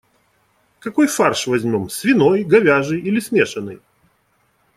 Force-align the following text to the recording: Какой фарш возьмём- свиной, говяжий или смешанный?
Какой 0.79 1.05
фарш 1.05 1.45
возьмём- 1.45 1.87
свиной, 1.91 2.43
говяжий 2.43 2.99
или 2.99 3.19
смешанный? 3.19 3.79